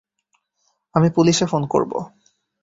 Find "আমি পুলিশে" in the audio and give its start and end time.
0.95-1.45